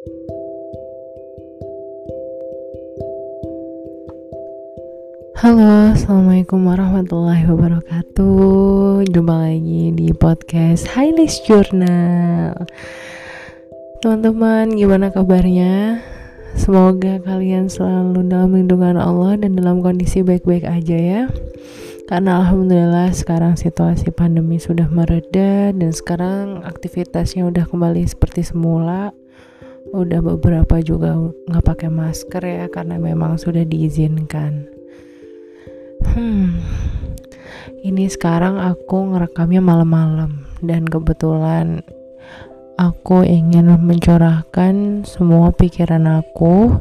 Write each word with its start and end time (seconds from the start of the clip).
Halo, 0.00 0.16
Assalamualaikum 5.92 6.64
warahmatullahi 6.64 7.44
wabarakatuh. 7.44 9.04
Jumpa 9.12 9.36
lagi 9.44 9.92
di 9.92 10.08
podcast 10.16 10.88
Highlights 10.96 11.44
Journal. 11.44 12.64
Teman-teman, 14.00 14.72
gimana 14.72 15.12
kabarnya? 15.12 16.00
Semoga 16.56 17.20
kalian 17.20 17.68
selalu 17.68 18.24
dalam 18.24 18.56
lindungan 18.56 18.96
Allah 18.96 19.36
dan 19.36 19.52
dalam 19.52 19.84
kondisi 19.84 20.24
baik-baik 20.24 20.64
aja 20.64 20.96
ya. 20.96 21.28
Karena 22.08 22.40
Alhamdulillah 22.40 23.12
sekarang 23.12 23.60
situasi 23.60 24.08
pandemi 24.16 24.56
sudah 24.56 24.88
mereda 24.88 25.76
Dan 25.76 25.92
sekarang 25.92 26.64
aktivitasnya 26.64 27.44
udah 27.44 27.68
kembali 27.68 28.08
seperti 28.08 28.48
semula 28.48 29.12
Udah 29.90 30.22
beberapa 30.22 30.78
juga 30.78 31.18
nggak 31.50 31.66
pakai 31.66 31.90
masker 31.90 32.42
ya 32.46 32.66
Karena 32.70 32.94
memang 32.96 33.36
sudah 33.36 33.66
diizinkan. 33.66 34.70
Hmm, 36.14 36.58
ini 37.82 38.06
sekarang 38.06 38.58
aku 38.58 39.14
ngerekamnya 39.14 39.62
malam-malam. 39.62 40.46
Dan 40.60 40.86
kebetulan 40.86 41.82
aku 42.78 43.26
ingin 43.26 43.70
mencurahkan 43.80 45.06
semua 45.06 45.50
pikiran 45.54 46.22
aku. 46.22 46.78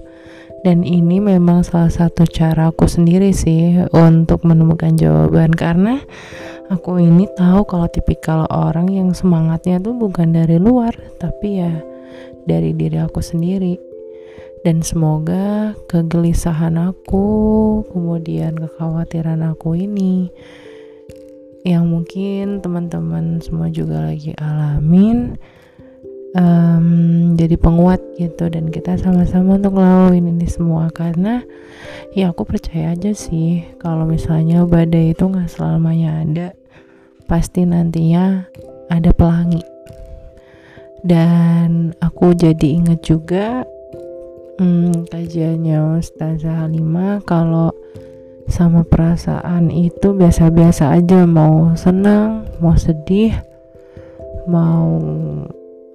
Dan 0.60 0.84
ini 0.84 1.24
memang 1.24 1.64
salah 1.64 1.88
satu 1.88 2.28
cara 2.28 2.68
aku 2.72 2.84
sendiri 2.84 3.32
sih 3.32 3.80
untuk 3.96 4.44
menemukan 4.44 4.96
jawaban. 5.00 5.56
Karena 5.56 6.04
aku 6.70 7.02
ini 7.02 7.26
tahu 7.34 7.66
kalau 7.66 7.90
tipikal 7.90 8.46
orang 8.54 8.94
yang 8.94 9.10
semangatnya 9.12 9.82
tuh 9.82 9.98
bukan 9.98 10.32
dari 10.32 10.62
luar 10.62 10.94
tapi 11.18 11.66
ya 11.66 11.74
dari 12.46 12.76
diri 12.76 13.00
aku 13.02 13.20
sendiri. 13.20 13.76
Dan 14.60 14.84
semoga 14.84 15.72
kegelisahan 15.88 16.76
aku 16.76 17.26
kemudian 17.96 18.60
kekhawatiran 18.60 19.40
aku 19.56 19.80
ini 19.80 20.28
yang 21.64 21.88
mungkin 21.88 22.60
teman-teman 22.60 23.40
semua 23.40 23.72
juga 23.72 24.12
lagi 24.12 24.36
alamin 24.36 25.40
um, 26.36 26.88
jadi 27.40 27.56
penguat 27.56 28.04
gitu. 28.20 28.52
Dan 28.52 28.68
kita 28.68 29.00
sama-sama 29.00 29.56
untuk 29.56 29.80
ngelaluin 29.80 30.28
ini 30.28 30.48
semua. 30.52 30.92
Karena 30.92 31.40
ya 32.12 32.36
aku 32.36 32.44
percaya 32.44 33.00
aja 33.00 33.16
sih 33.16 33.64
kalau 33.80 34.04
misalnya 34.04 34.68
badai 34.68 35.16
itu 35.16 35.24
nggak 35.24 35.48
selamanya 35.48 36.20
ada 36.26 36.48
pasti 37.30 37.64
nantinya 37.64 38.50
ada 38.90 39.14
pelangi 39.14 39.62
dan 41.04 41.96
aku 42.04 42.36
jadi 42.36 42.80
inget 42.80 43.00
juga 43.04 43.64
hmm, 44.60 45.08
kajiannya 45.08 46.00
Ustazah 46.00 46.68
Halimah 46.68 47.24
kalau 47.24 47.72
sama 48.50 48.84
perasaan 48.84 49.72
itu 49.72 50.12
biasa-biasa 50.12 51.00
aja. 51.00 51.24
Mau 51.24 51.74
senang 51.80 52.50
mau 52.60 52.76
sedih 52.76 53.34
mau 54.50 55.00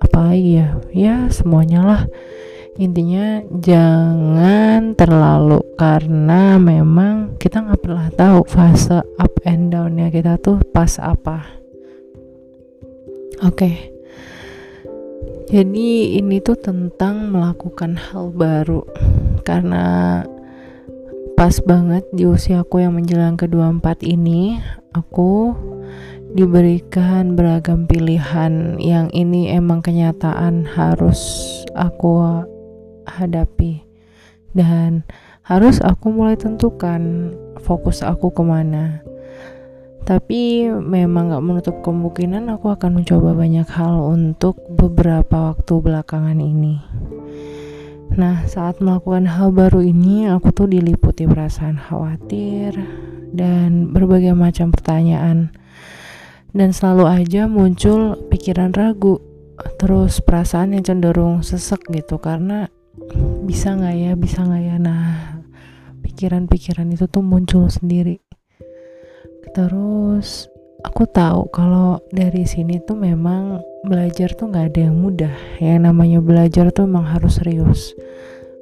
apa 0.01 0.33
ya? 0.39 0.79
Ya 0.95 1.29
semuanya 1.29 1.81
lah. 1.85 2.03
Intinya 2.75 3.39
jangan 3.63 4.99
terlalu 4.99 5.63
karena 5.79 6.59
memang 6.59 7.39
kita 7.39 7.63
nggak 7.63 7.83
pernah 7.87 8.09
tahu 8.11 8.43
fase 8.51 8.99
up 8.99 9.35
and 9.47 9.71
downnya 9.71 10.11
kita 10.11 10.41
tuh 10.43 10.59
pas 10.75 10.99
apa. 10.99 11.63
Oke. 13.45 13.55
okay 13.55 13.94
jadi 15.45 16.19
ini 16.19 16.41
tuh 16.41 16.56
tentang 16.56 17.28
melakukan 17.28 18.00
hal 18.00 18.33
baru. 18.33 18.81
Karena 19.45 20.20
pas 21.36 21.53
banget 21.61 22.06
di 22.17 22.25
usiaku 22.25 22.81
yang 22.81 22.97
menjelang 22.97 23.36
ke 23.36 23.45
24 23.45 24.01
ini 24.09 24.56
aku 24.96 25.52
diberikan 26.35 27.36
beragam 27.36 27.85
pilihan 27.85 28.80
yang 28.80 29.13
ini 29.13 29.52
emang 29.52 29.85
kenyataan 29.85 30.64
harus 30.64 31.20
aku 31.77 32.24
hadapi. 33.05 33.85
Dan 34.57 35.05
harus 35.45 35.77
aku 35.85 36.08
mulai 36.08 36.40
tentukan 36.40 37.35
fokus 37.61 38.01
aku 38.01 38.33
ke 38.33 38.40
mana 38.40 39.05
tapi 40.05 40.69
memang 40.69 41.33
gak 41.33 41.45
menutup 41.45 41.77
kemungkinan 41.81 42.53
aku 42.53 42.69
akan 42.69 43.01
mencoba 43.01 43.33
banyak 43.33 43.65
hal 43.73 44.05
untuk 44.05 44.61
beberapa 44.77 45.53
waktu 45.53 45.81
belakangan 45.81 46.37
ini. 46.45 46.77
Nah, 48.14 48.45
saat 48.45 48.85
melakukan 48.85 49.25
hal 49.25 49.51
baru 49.51 49.81
ini, 49.81 50.29
aku 50.29 50.53
tuh 50.53 50.69
diliputi 50.69 51.25
perasaan 51.25 51.81
khawatir 51.81 52.77
dan 53.33 53.91
berbagai 53.91 54.37
macam 54.37 54.70
pertanyaan. 54.70 55.51
Dan 56.55 56.70
selalu 56.70 57.11
aja 57.11 57.51
muncul 57.51 58.14
pikiran 58.31 58.77
ragu, 58.77 59.19
terus 59.81 60.20
perasaan 60.23 60.77
yang 60.77 60.85
cenderung 60.87 61.43
sesek 61.43 61.81
gitu 61.91 62.20
karena 62.20 62.70
bisa 63.43 63.75
nggak 63.75 63.97
ya, 63.98 64.13
bisa 64.14 64.47
nggak 64.47 64.63
ya. 64.63 64.77
Nah, 64.79 65.05
pikiran-pikiran 66.05 66.93
itu 66.95 67.11
tuh 67.11 67.25
muncul 67.25 67.67
sendiri 67.67 68.23
terus 69.55 70.51
aku 70.83 71.07
tahu 71.07 71.48
kalau 71.48 72.03
dari 72.11 72.45
sini 72.45 72.83
tuh 72.83 72.98
memang 72.98 73.63
belajar 73.87 74.35
tuh 74.35 74.51
nggak 74.51 74.75
ada 74.75 74.81
yang 74.91 74.97
mudah. 74.98 75.35
Yang 75.63 75.81
namanya 75.87 76.19
belajar 76.20 76.69
tuh 76.75 76.85
memang 76.91 77.07
harus 77.07 77.39
serius. 77.39 77.95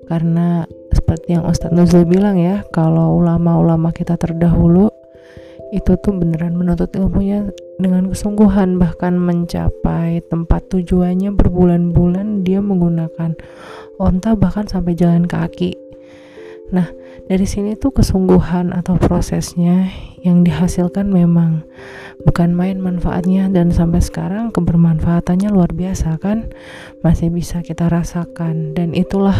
Karena 0.06 0.68
seperti 0.92 1.38
yang 1.38 1.48
Ustadz 1.48 1.72
Nuzul 1.72 2.04
bilang 2.04 2.36
ya 2.36 2.60
kalau 2.70 3.16
ulama-ulama 3.16 3.90
kita 3.94 4.20
terdahulu 4.20 4.92
itu 5.72 5.96
tuh 6.04 6.12
beneran 6.12 6.52
menuntut 6.52 6.92
ilmunya 6.92 7.48
dengan 7.80 8.12
kesungguhan. 8.12 8.76
Bahkan 8.76 9.16
mencapai 9.16 10.20
tempat 10.28 10.68
tujuannya 10.68 11.32
berbulan-bulan 11.32 12.44
dia 12.44 12.60
menggunakan 12.60 13.34
onta 13.96 14.36
bahkan 14.36 14.68
sampai 14.68 14.92
jalan 14.98 15.24
kaki 15.24 15.72
Nah, 16.72 16.88
dari 17.28 17.44
sini 17.44 17.76
tuh 17.76 17.92
kesungguhan 17.92 18.72
atau 18.72 18.96
prosesnya 18.96 19.92
yang 20.24 20.40
dihasilkan 20.40 21.12
memang 21.12 21.68
bukan 22.24 22.56
main 22.56 22.80
manfaatnya 22.80 23.52
dan 23.52 23.68
sampai 23.68 24.00
sekarang 24.00 24.48
kebermanfaatannya 24.56 25.52
luar 25.52 25.76
biasa 25.76 26.16
kan 26.16 26.48
masih 27.04 27.28
bisa 27.28 27.60
kita 27.60 27.92
rasakan. 27.92 28.72
Dan 28.72 28.96
itulah 28.96 29.36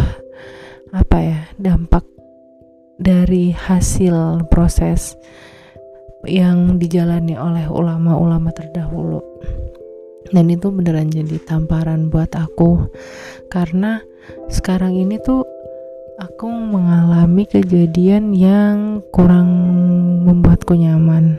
apa 0.93 1.19
ya 1.25 1.41
dampak 1.57 2.05
dari 3.01 3.57
hasil 3.57 4.47
proses 4.53 5.17
yang 6.29 6.79
dijalani 6.79 7.35
oleh 7.35 7.67
ulama-ulama 7.67 8.53
terdahulu. 8.53 9.25
Dan 10.33 10.49
itu 10.49 10.69
beneran 10.73 11.09
jadi 11.13 11.41
tamparan 11.45 12.09
buat 12.09 12.33
aku 12.33 12.89
karena 13.53 14.01
sekarang 14.49 14.95
ini 14.95 15.19
tuh 15.21 15.42
aku 16.43 16.51
mengalami 16.51 17.47
kejadian 17.47 18.35
yang 18.35 18.99
kurang 19.15 19.47
membuatku 20.27 20.75
nyaman. 20.75 21.39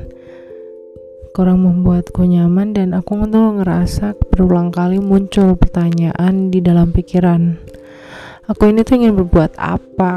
Kurang 1.36 1.68
membuatku 1.68 2.24
nyaman 2.24 2.72
dan 2.72 2.96
aku 2.96 3.20
tuh 3.28 3.60
ngerasa 3.60 4.16
berulang 4.32 4.72
kali 4.72 5.04
muncul 5.04 5.60
pertanyaan 5.60 6.56
di 6.56 6.64
dalam 6.64 6.96
pikiran. 6.96 7.60
Aku 8.48 8.72
ini 8.72 8.88
tuh 8.88 9.04
ingin 9.04 9.20
berbuat 9.20 9.60
apa? 9.60 10.16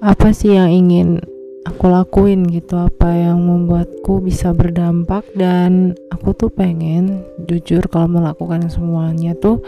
Apa 0.00 0.28
sih 0.32 0.56
yang 0.56 0.72
ingin 0.72 1.20
aku 1.68 1.92
lakuin 1.92 2.48
gitu? 2.48 2.80
Apa 2.80 3.12
yang 3.20 3.44
membuatku 3.44 4.24
bisa 4.24 4.56
berdampak? 4.56 5.28
Dan 5.36 5.92
aku 6.08 6.32
tuh 6.32 6.48
pengen 6.48 7.20
jujur 7.44 7.84
kalau 7.92 8.08
melakukan 8.08 8.72
semuanya 8.72 9.36
tuh 9.36 9.60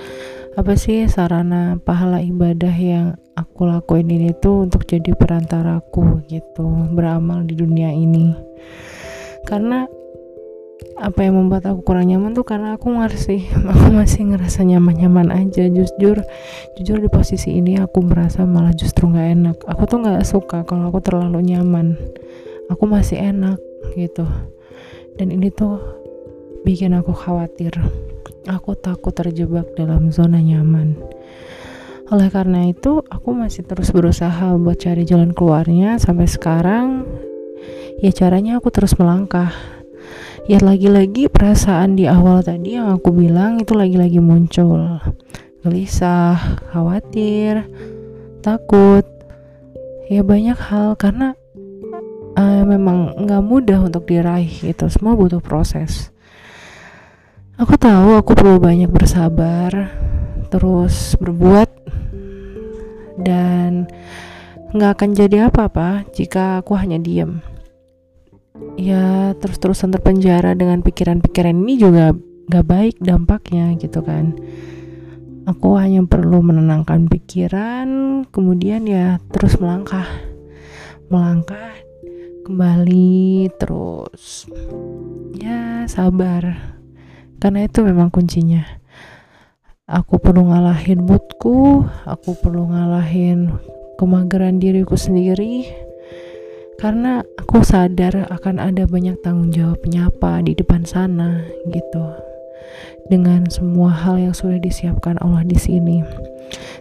apa 0.59 0.75
sih 0.75 1.07
sarana 1.07 1.79
pahala 1.79 2.19
ibadah 2.19 2.75
yang 2.75 3.15
aku 3.39 3.71
lakuin 3.71 4.11
ini 4.11 4.35
tuh 4.35 4.67
untuk 4.67 4.83
jadi 4.83 5.15
perantaraku 5.15 6.27
gitu 6.27 6.91
beramal 6.91 7.47
di 7.47 7.55
dunia 7.55 7.95
ini? 7.95 8.35
Karena 9.47 9.87
apa 10.99 11.23
yang 11.23 11.39
membuat 11.39 11.71
aku 11.71 11.87
kurang 11.87 12.11
nyaman 12.11 12.35
tuh 12.35 12.43
karena 12.43 12.75
aku 12.75 12.91
ngerti 12.91 13.47
aku 13.71 13.95
masih 13.95 14.35
ngerasa 14.35 14.67
nyaman-nyaman 14.67 15.31
aja. 15.31 15.71
Jujur 15.71 16.19
jujur 16.75 16.99
di 16.99 17.07
posisi 17.07 17.55
ini 17.55 17.79
aku 17.79 18.03
merasa 18.03 18.43
malah 18.43 18.75
justru 18.75 19.07
nggak 19.07 19.29
enak. 19.39 19.57
Aku 19.71 19.87
tuh 19.87 20.03
nggak 20.03 20.27
suka 20.27 20.67
kalau 20.67 20.91
aku 20.91 20.99
terlalu 20.99 21.47
nyaman. 21.47 21.95
Aku 22.75 22.91
masih 22.91 23.23
enak 23.23 23.63
gitu. 23.95 24.27
Dan 25.15 25.31
ini 25.31 25.47
tuh 25.55 25.79
bikin 26.67 26.91
aku 26.99 27.15
khawatir 27.15 27.71
Aku 28.49 28.73
takut 28.79 29.13
terjebak 29.13 29.77
dalam 29.77 30.09
zona 30.09 30.41
nyaman. 30.41 30.97
Oleh 32.09 32.33
karena 32.33 32.71
itu, 32.71 33.05
aku 33.13 33.37
masih 33.37 33.69
terus 33.69 33.93
berusaha 33.93 34.57
buat 34.57 34.81
cari 34.81 35.05
jalan 35.05 35.37
keluarnya 35.37 36.01
sampai 36.01 36.25
sekarang. 36.25 37.05
Ya 38.01 38.11
caranya 38.17 38.57
aku 38.57 38.73
terus 38.73 38.97
melangkah. 38.97 39.53
Ya 40.49 40.57
lagi-lagi 40.63 41.29
perasaan 41.29 42.01
di 42.01 42.09
awal 42.09 42.41
tadi 42.41 42.81
yang 42.81 42.89
aku 42.89 43.13
bilang 43.13 43.61
itu 43.61 43.77
lagi-lagi 43.77 44.19
muncul. 44.19 45.01
gelisah 45.61 46.41
khawatir 46.73 47.69
takut 48.41 49.05
ya 50.09 50.25
banyak 50.25 50.57
hal 50.57 50.97
karena 50.97 51.37
uh, 52.35 52.65
memang 52.65 53.13
nggak 53.21 53.45
mudah 53.45 53.79
untuk 53.85 54.09
diraih 54.09 54.51
itu 54.65 54.89
semua 54.89 55.13
butuh 55.13 55.45
proses 55.45 56.10
aku 57.61 57.77
tahu 57.77 58.17
aku 58.17 58.33
perlu 58.33 58.57
banyak 58.57 58.89
bersabar 58.89 59.93
terus 60.49 61.13
berbuat 61.21 61.69
dan 63.21 63.85
nggak 64.73 64.91
akan 64.97 65.11
jadi 65.13 65.53
apa-apa 65.53 66.09
jika 66.17 66.65
aku 66.65 66.73
hanya 66.81 66.97
diem. 66.97 67.45
Ya 68.81 69.37
terus-terusan 69.37 69.93
terpenjara 69.93 70.57
dengan 70.57 70.81
pikiran-pikiran 70.81 71.53
ini 71.53 71.75
juga 71.77 72.17
gak 72.49 72.67
baik 72.67 72.97
dampaknya 73.01 73.77
gitu 73.77 74.01
kan. 74.01 74.33
Aku 75.45 75.77
hanya 75.77 76.01
perlu 76.09 76.41
menenangkan 76.41 77.13
pikiran 77.13 77.89
kemudian 78.33 78.89
ya 78.89 79.21
terus 79.33 79.61
melangkah 79.61 80.09
melangkah 81.13 81.77
kembali 82.49 83.53
terus 83.61 84.49
ya 85.37 85.85
sabar 85.85 86.80
karena 87.41 87.65
itu 87.65 87.81
memang 87.81 88.13
kuncinya. 88.13 88.63
Aku 89.91 90.23
perlu 90.23 90.47
ngalahin 90.47 91.03
moodku 91.03 91.83
aku 92.07 92.39
perlu 92.39 92.71
ngalahin 92.71 93.51
kemageran 93.99 94.61
diriku 94.63 94.95
sendiri. 94.95 95.67
Karena 96.79 97.21
aku 97.37 97.61
sadar 97.61 98.29
akan 98.33 98.57
ada 98.57 98.89
banyak 98.89 99.21
tanggung 99.21 99.53
jawab 99.53 99.83
penyapa 99.85 100.41
di 100.41 100.57
depan 100.57 100.85
sana 100.85 101.45
gitu. 101.69 102.05
Dengan 103.11 103.51
semua 103.51 103.91
hal 103.91 104.17
yang 104.23 104.33
sudah 104.33 104.57
disiapkan 104.63 105.19
Allah 105.21 105.45
di 105.45 105.59
sini. 105.61 106.01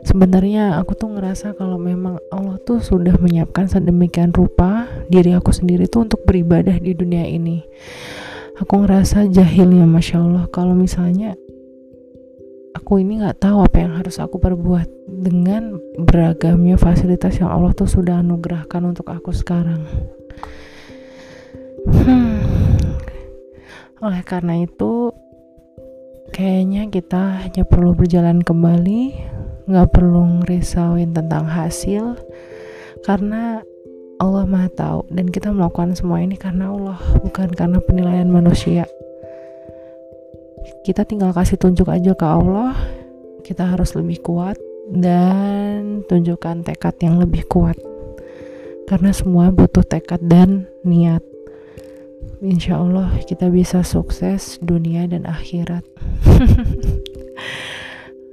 Sebenarnya 0.08 0.80
aku 0.80 0.96
tuh 0.96 1.12
ngerasa 1.18 1.58
kalau 1.60 1.76
memang 1.76 2.22
Allah 2.32 2.56
tuh 2.64 2.80
sudah 2.80 3.20
menyiapkan 3.20 3.68
sedemikian 3.68 4.32
rupa 4.32 4.88
diri 5.12 5.36
aku 5.36 5.52
sendiri 5.52 5.92
tuh 5.92 6.08
untuk 6.08 6.24
beribadah 6.24 6.80
di 6.80 6.96
dunia 6.96 7.28
ini 7.28 7.62
aku 8.60 8.74
ngerasa 8.84 9.32
jahilnya 9.32 9.88
masya 9.88 10.20
Allah 10.20 10.46
kalau 10.52 10.76
misalnya 10.76 11.40
aku 12.76 13.00
ini 13.00 13.24
nggak 13.24 13.40
tahu 13.40 13.64
apa 13.64 13.78
yang 13.80 13.96
harus 13.96 14.20
aku 14.20 14.36
perbuat 14.38 14.88
dengan 15.08 15.80
beragamnya 15.96 16.76
fasilitas 16.76 17.40
yang 17.40 17.50
Allah 17.50 17.72
tuh 17.72 17.88
sudah 17.88 18.20
anugerahkan 18.20 18.84
untuk 18.84 19.10
aku 19.10 19.32
sekarang. 19.34 19.84
Hmm. 21.90 22.40
Oleh 24.00 24.24
karena 24.24 24.64
itu, 24.64 25.12
kayaknya 26.32 26.88
kita 26.88 27.44
hanya 27.44 27.68
perlu 27.68 27.92
berjalan 27.92 28.40
kembali, 28.40 29.18
nggak 29.68 29.90
perlu 29.92 30.24
ngerisauin 30.40 31.12
tentang 31.12 31.50
hasil, 31.50 32.16
karena 33.04 33.60
Allah 34.20 34.44
Maha 34.44 34.70
Tahu. 34.70 35.00
Dan 35.10 35.32
kita 35.32 35.50
melakukan 35.56 35.96
semua 35.96 36.20
ini 36.20 36.36
karena 36.36 36.70
Allah, 36.70 37.00
bukan 37.24 37.50
karena 37.56 37.80
penilaian 37.80 38.28
manusia. 38.28 38.84
Kita 40.84 41.08
tinggal 41.08 41.32
kasih 41.32 41.56
tunjuk 41.56 41.88
aja 41.88 42.12
ke 42.14 42.28
Allah. 42.28 42.76
Kita 43.42 43.66
harus 43.66 43.96
lebih 43.96 44.22
kuat 44.22 44.60
dan 44.92 46.04
tunjukkan 46.06 46.68
tekad 46.68 46.96
yang 47.00 47.18
lebih 47.18 47.48
kuat. 47.48 47.80
Karena 48.86 49.16
semua 49.16 49.50
butuh 49.50 49.88
tekad 49.88 50.20
dan 50.28 50.68
niat. 50.84 51.24
Insya 52.40 52.80
Allah 52.80 53.12
kita 53.24 53.52
bisa 53.52 53.84
sukses 53.84 54.60
dunia 54.64 55.04
dan 55.12 55.28
akhirat 55.28 55.84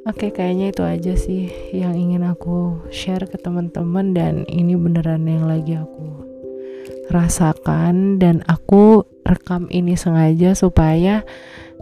Oke 0.06 0.31
kayaknya 0.31 0.70
itu 0.70 0.82
aja 0.87 1.12
sih 1.19 1.50
yang 1.75 1.99
ingin 1.99 2.23
aku 2.23 2.79
share 2.94 3.26
ke 3.26 3.35
teman-teman 3.43 4.14
dan 4.14 4.47
ini 4.47 4.79
beneran 4.79 5.26
yang 5.26 5.50
lagi 5.50 5.75
aku 5.75 6.23
rasakan 7.11 8.23
dan 8.23 8.47
aku 8.47 9.03
rekam 9.26 9.67
ini 9.67 9.99
sengaja 9.99 10.55
supaya 10.55 11.26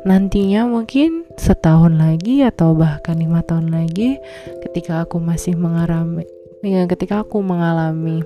nantinya 0.08 0.64
mungkin 0.64 1.28
setahun 1.36 1.96
lagi 1.96 2.40
atau 2.44 2.72
bahkan 2.72 3.20
lima 3.20 3.44
tahun 3.44 3.72
lagi 3.72 4.20
ketika 4.68 5.04
aku 5.04 5.20
masih 5.20 5.56
mengalami 5.56 6.24
ya, 6.64 6.88
ketika 6.88 7.28
aku 7.28 7.44
mengalami 7.44 8.24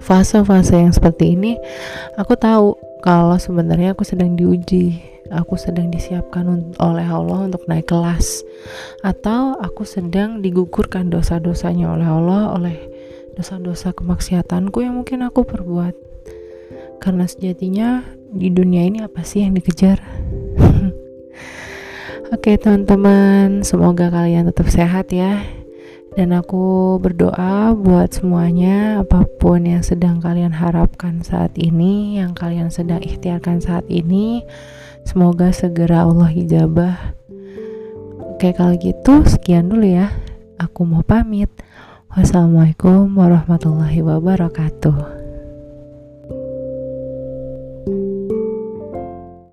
fase-fase 0.00 0.76
yang 0.76 0.92
seperti 0.92 1.36
ini 1.36 1.56
aku 2.20 2.36
tahu 2.36 2.76
kalau 3.00 3.40
sebenarnya 3.40 3.96
aku 3.96 4.04
sedang 4.04 4.36
diuji 4.36 5.00
aku 5.30 5.54
sedang 5.54 5.88
disiapkan 5.88 6.74
oleh 6.76 7.06
Allah 7.06 7.46
untuk 7.46 7.64
naik 7.70 7.88
kelas. 7.88 8.42
Atau 9.06 9.56
aku 9.56 9.86
sedang 9.86 10.42
digugurkan 10.42 11.08
dosa-dosanya 11.08 11.94
oleh 11.94 12.06
Allah 12.06 12.42
oleh 12.52 12.76
dosa-dosa 13.38 13.94
kemaksiatanku 13.94 14.82
yang 14.82 14.98
mungkin 15.00 15.24
aku 15.24 15.46
perbuat. 15.46 15.94
Karena 17.00 17.24
sejatinya 17.24 18.04
di 18.28 18.52
dunia 18.52 18.84
ini 18.84 19.00
apa 19.00 19.24
sih 19.24 19.46
yang 19.46 19.56
dikejar? 19.56 20.02
Oke 22.34 22.54
teman-teman, 22.60 23.64
semoga 23.66 24.12
kalian 24.12 24.50
tetap 24.52 24.68
sehat 24.68 25.08
ya. 25.10 25.40
Dan 26.10 26.34
aku 26.34 26.98
berdoa 26.98 27.70
buat 27.78 28.10
semuanya 28.10 29.06
apa 29.06 29.22
pun 29.38 29.62
yang 29.62 29.82
sedang 29.86 30.18
kalian 30.18 30.50
harapkan 30.50 31.22
saat 31.22 31.54
ini, 31.54 32.18
yang 32.18 32.34
kalian 32.34 32.66
sedang 32.66 32.98
ikhtiarkan 32.98 33.62
saat 33.62 33.86
ini, 33.86 34.42
semoga 35.04 35.52
segera 35.54 36.08
Allah 36.08 36.30
ijabah. 36.32 36.96
Oke 38.34 38.56
kalau 38.56 38.74
gitu 38.80 39.22
sekian 39.28 39.68
dulu 39.68 39.84
ya. 39.84 40.08
Aku 40.56 40.88
mau 40.88 41.04
pamit. 41.04 41.52
Wassalamualaikum 42.10 43.12
warahmatullahi 43.14 44.02
wabarakatuh. 44.02 45.19